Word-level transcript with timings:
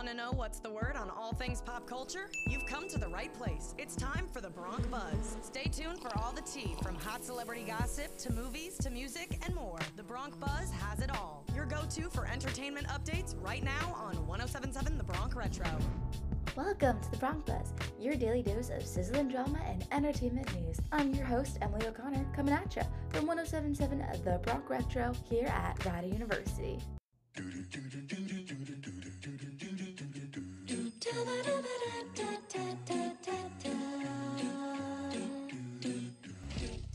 Want 0.00 0.08
to 0.08 0.16
know 0.16 0.30
what's 0.32 0.60
the 0.60 0.70
word 0.70 0.96
on 0.96 1.10
all 1.10 1.34
things 1.34 1.60
pop 1.60 1.86
culture? 1.86 2.30
You've 2.46 2.64
come 2.64 2.88
to 2.88 2.96
the 2.96 3.08
right 3.08 3.30
place. 3.34 3.74
It's 3.76 3.94
time 3.94 4.28
for 4.32 4.40
the 4.40 4.48
Bronc 4.48 4.90
Buzz. 4.90 5.36
Stay 5.42 5.64
tuned 5.64 6.00
for 6.00 6.08
all 6.16 6.32
the 6.32 6.40
tea 6.40 6.74
from 6.82 6.94
hot 6.94 7.22
celebrity 7.22 7.64
gossip 7.64 8.16
to 8.16 8.32
movies 8.32 8.78
to 8.78 8.88
music 8.88 9.38
and 9.44 9.54
more. 9.54 9.78
The 9.96 10.02
Bronc 10.02 10.40
Buzz 10.40 10.70
has 10.70 11.00
it 11.00 11.10
all. 11.10 11.44
Your 11.54 11.66
go 11.66 11.82
to 11.90 12.08
for 12.08 12.26
entertainment 12.26 12.86
updates 12.86 13.34
right 13.44 13.62
now 13.62 13.94
on 13.94 14.26
1077 14.26 14.96
The 14.96 15.04
Bronc 15.04 15.36
Retro. 15.36 15.68
Welcome 16.56 16.98
to 17.02 17.10
the 17.10 17.18
Bronc 17.18 17.44
Buzz, 17.44 17.74
your 18.00 18.14
daily 18.14 18.42
dose 18.42 18.70
of 18.70 18.82
sizzling 18.86 19.28
drama 19.28 19.60
and 19.66 19.86
entertainment 19.92 20.50
news. 20.62 20.78
I'm 20.92 21.12
your 21.12 21.26
host, 21.26 21.58
Emily 21.60 21.86
O'Connor, 21.86 22.24
coming 22.34 22.54
at 22.54 22.74
you 22.74 22.84
from 23.10 23.26
1077 23.26 24.22
The 24.24 24.40
Bronc 24.44 24.70
Retro 24.70 25.12
here 25.28 25.48
at 25.48 25.84
Rider 25.84 26.06
University. 26.06 26.78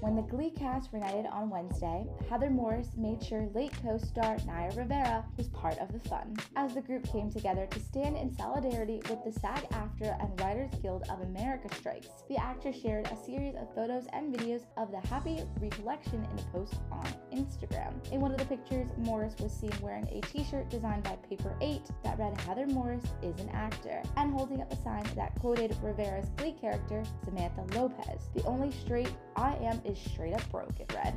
When 0.00 0.16
the 0.16 0.22
Glee 0.22 0.50
cast 0.50 0.94
reunited 0.94 1.26
on 1.26 1.50
Wednesday, 1.50 2.06
Heather 2.30 2.48
Morris 2.48 2.96
made 2.96 3.22
sure 3.22 3.50
late 3.54 3.72
co-star 3.82 4.38
Naya 4.46 4.72
Rivera 4.74 5.26
was 5.36 5.48
part 5.48 5.76
of 5.78 5.92
the 5.92 6.00
fun. 6.08 6.34
As 6.56 6.72
the 6.72 6.80
group 6.80 7.06
came 7.12 7.30
together 7.30 7.66
to 7.66 7.80
stand 7.80 8.16
in 8.16 8.34
solidarity 8.34 9.02
with 9.10 9.22
the 9.24 9.38
SAG-AFTRA 9.38 10.18
and 10.18 10.40
Writers 10.40 10.70
Guild 10.80 11.04
of 11.10 11.20
America 11.20 11.68
strikes, 11.74 12.08
the 12.30 12.38
actress 12.38 12.80
shared 12.80 13.08
a 13.08 13.16
series 13.26 13.54
of 13.56 13.74
photos 13.74 14.06
and 14.14 14.34
videos 14.34 14.64
of 14.78 14.90
the 14.90 15.06
happy 15.06 15.42
recollection 15.60 16.26
in 16.32 16.38
a 16.38 16.42
post 16.50 16.76
on 16.90 17.06
Instagram. 17.30 17.92
In 18.10 18.22
one 18.22 18.32
of 18.32 18.38
the 18.38 18.46
pictures, 18.46 18.88
Morris 18.96 19.34
was 19.38 19.52
seen 19.52 19.72
wearing 19.82 20.08
a 20.08 20.22
t-shirt 20.22 20.70
designed 20.70 21.02
by 21.02 21.16
Paper 21.28 21.54
8 21.60 21.82
that 22.04 22.18
read 22.18 22.40
Heather 22.40 22.66
Morris 22.66 23.04
is 23.22 23.38
an 23.38 23.50
actor, 23.50 24.02
and 24.16 24.32
holding 24.32 24.62
up 24.62 24.72
a 24.72 24.76
sign 24.76 25.04
that 25.14 25.38
quoted 25.40 25.76
Rivera's 25.82 26.30
Glee 26.38 26.56
character, 26.58 27.02
Santana 27.22 27.66
Lopez. 27.74 28.30
The 28.34 28.44
only 28.44 28.70
straight 28.70 29.12
I 29.36 29.56
am 29.56 29.80
is 29.90 29.98
straight 30.08 30.34
up 30.34 30.50
broke, 30.50 30.78
it 30.78 30.92
read. 30.94 31.14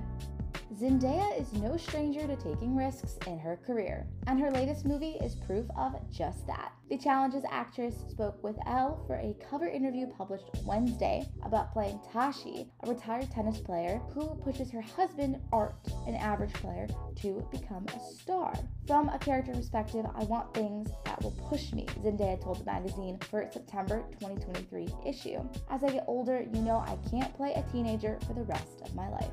Zendaya 0.80 1.40
is 1.40 1.54
no 1.54 1.78
stranger 1.78 2.26
to 2.26 2.36
taking 2.36 2.76
risks 2.76 3.18
in 3.28 3.38
her 3.38 3.58
career, 3.58 4.08
and 4.26 4.40
her 4.40 4.50
latest 4.50 4.86
movie 4.86 5.18
is 5.22 5.36
proof 5.36 5.68
of 5.78 5.94
just 6.10 6.48
that. 6.48 6.72
The 6.90 6.98
Challengers 6.98 7.44
actress 7.50 7.94
spoke 8.10 8.44
with 8.44 8.58
Elle 8.66 9.04
for 9.06 9.16
a 9.16 9.36
cover 9.50 9.68
interview 9.68 10.08
published 10.08 10.50
Wednesday 10.66 11.28
about 11.44 11.74
playing 11.74 12.00
Tashi, 12.12 12.72
a 12.82 12.90
retired 12.90 13.30
tennis 13.30 13.60
player 13.60 14.02
who 14.14 14.34
pushes 14.44 14.72
her 14.72 14.82
husband, 14.82 15.40
Art, 15.52 15.76
an 16.08 16.16
average 16.16 16.54
player, 16.54 16.88
to 17.18 17.48
become 17.52 17.86
a 17.96 18.00
star. 18.16 18.54
From 18.88 19.10
a 19.10 19.20
character 19.20 19.54
perspective, 19.54 20.06
I 20.16 20.24
want 20.24 20.56
things 20.56 20.90
that 21.06 21.22
will 21.22 21.38
push 21.50 21.72
me, 21.72 21.86
Zendaya 22.02 22.42
told 22.42 22.62
the 22.62 22.66
magazine 22.66 23.20
for 23.30 23.42
its 23.42 23.54
September 23.54 24.04
2023 24.20 24.88
issue. 25.06 25.40
As 25.70 25.84
I 25.84 25.92
get 25.92 26.06
older, 26.08 26.44
you 26.52 26.62
know 26.62 26.78
I 26.78 26.98
can't 27.12 27.36
play 27.36 27.54
a 27.54 27.72
teenager 27.72 28.18
for 28.26 28.34
the 28.34 28.44
rest 28.44 28.82
of 28.82 28.96
my 28.96 29.08
life 29.10 29.30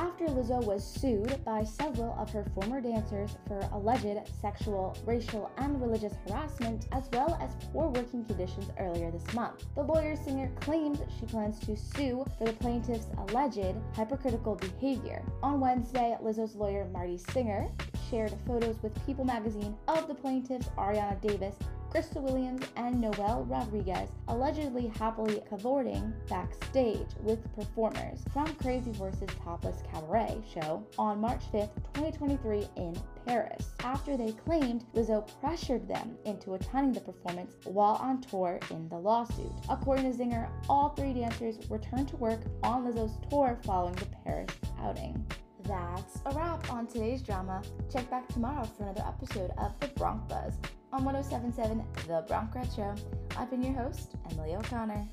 after 0.00 0.24
Lizzo 0.28 0.64
was 0.64 0.82
sued 0.82 1.44
by 1.44 1.62
several 1.62 2.14
of 2.18 2.30
her 2.30 2.42
former 2.54 2.80
dancers 2.80 3.36
for 3.46 3.60
alleged 3.72 4.26
sexual, 4.40 4.96
racial, 5.04 5.50
and 5.58 5.78
religious 5.78 6.14
harassment, 6.26 6.86
as 6.92 7.10
well 7.12 7.38
as 7.38 7.54
poor 7.70 7.88
working 7.88 8.24
conditions 8.24 8.70
earlier 8.78 9.10
this 9.10 9.34
month. 9.34 9.66
The 9.74 9.82
lawyer 9.82 10.16
singer 10.16 10.50
claims 10.58 11.00
she 11.18 11.26
plans 11.26 11.58
to 11.60 11.76
sue 11.76 12.24
for 12.38 12.46
the 12.46 12.54
plaintiff's 12.54 13.08
alleged 13.18 13.76
hypercritical 13.94 14.54
behavior. 14.54 15.22
On 15.42 15.60
Wednesday, 15.60 16.16
Lizzo's 16.22 16.54
lawyer 16.54 16.88
Marty 16.94 17.18
Singer 17.18 17.70
shared 18.08 18.32
photos 18.46 18.82
with 18.82 19.04
People 19.04 19.26
magazine 19.26 19.76
of 19.86 20.08
the 20.08 20.14
plaintiffs 20.14 20.70
Arianna 20.78 21.20
Davis 21.20 21.56
Crystal 21.90 22.22
Williams 22.22 22.64
and 22.76 23.00
Noelle 23.00 23.44
Rodriguez 23.48 24.08
allegedly 24.28 24.86
happily 24.96 25.42
cavorting 25.48 26.12
backstage 26.28 27.08
with 27.20 27.52
performers 27.56 28.22
from 28.32 28.46
Crazy 28.54 28.92
Horse's 28.92 29.28
Topless 29.42 29.82
Cabaret 29.92 30.40
show 30.54 30.86
on 30.98 31.20
March 31.20 31.42
5th, 31.52 31.74
2023 31.94 32.68
in 32.76 32.96
Paris, 33.26 33.72
after 33.80 34.16
they 34.16 34.30
claimed 34.32 34.84
Lizzo 34.94 35.28
pressured 35.40 35.88
them 35.88 36.16
into 36.26 36.54
attending 36.54 36.92
the 36.92 37.00
performance 37.00 37.56
while 37.64 37.96
on 37.96 38.20
tour 38.20 38.60
in 38.70 38.88
the 38.88 38.96
lawsuit. 38.96 39.52
According 39.68 40.10
to 40.12 40.16
Singer, 40.16 40.48
all 40.68 40.90
three 40.90 41.12
dancers 41.12 41.58
returned 41.68 42.06
to 42.08 42.16
work 42.16 42.40
on 42.62 42.84
Lizzo's 42.84 43.18
tour 43.28 43.58
following 43.64 43.96
the 43.96 44.06
Paris 44.24 44.50
outing. 44.80 45.26
That's 45.64 46.20
a 46.26 46.34
wrap 46.34 46.72
on 46.72 46.86
today's 46.86 47.22
drama. 47.22 47.62
Check 47.92 48.08
back 48.10 48.28
tomorrow 48.28 48.64
for 48.64 48.84
another 48.84 49.04
episode 49.06 49.50
of 49.58 49.78
The 49.80 49.88
Bronc 49.88 50.28
Buzz 50.28 50.56
on 50.92 51.04
1077 51.04 51.84
The 52.08 52.24
Bronc 52.26 52.54
Retro. 52.54 52.94
I've 53.36 53.50
been 53.50 53.62
your 53.62 53.74
host, 53.74 54.12
Emily 54.30 54.54
O'Connor. 54.54 55.08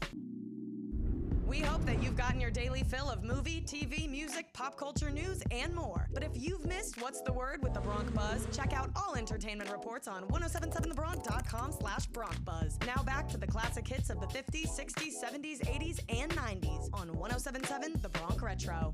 We 1.46 1.60
hope 1.60 1.86
that 1.86 2.04
you've 2.04 2.18
gotten 2.18 2.42
your 2.42 2.52
daily 2.52 2.84
fill 2.84 3.10
of 3.10 3.24
movie, 3.24 3.62
TV, 3.62 4.10
music, 4.10 4.52
pop 4.52 4.76
culture 4.76 5.10
news, 5.10 5.42
and 5.50 5.74
more. 5.74 6.10
But 6.14 6.24
if 6.24 6.32
you've 6.34 6.66
missed 6.66 7.02
What's 7.02 7.22
the 7.22 7.32
Word 7.32 7.64
with 7.64 7.74
the 7.74 7.80
Bronc 7.80 8.14
Buzz, 8.14 8.46
check 8.52 8.74
out 8.74 8.90
all 8.98 9.16
entertainment 9.16 9.72
reports 9.72 10.10
on 10.10 10.24
1077thebronc.com 10.24 11.72
slash 11.72 12.06
Bronc 12.08 12.44
Buzz. 12.44 12.78
Now 12.86 13.02
back 13.04 13.30
to 13.30 13.38
the 13.38 13.48
classic 13.48 13.88
hits 13.88 14.10
of 14.10 14.20
the 14.20 14.28
50s, 14.28 14.78
60s, 14.78 15.14
70s, 15.24 15.62
80s, 15.62 16.00
and 16.10 16.32
90s 16.34 16.90
on 16.94 17.14
1077 17.14 18.00
The 18.02 18.10
Bronc 18.10 18.42
Retro. 18.42 18.94